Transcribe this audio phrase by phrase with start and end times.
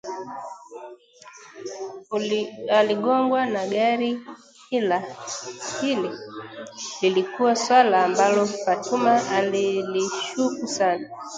[2.79, 4.11] Aligongwa na gari!
[4.77, 4.97] Ila
[5.81, 6.09] hili,
[7.01, 11.09] lilikuwa swala ambalo Fatuma alilishuku sana